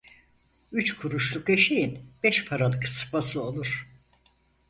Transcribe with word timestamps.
Üç 0.71 0.93
kuruşluk 0.95 1.49
eşeğin 1.49 1.99
beş 2.23 2.45
paralık 2.45 2.87
sıpası 2.87 3.43
olur. 3.43 3.87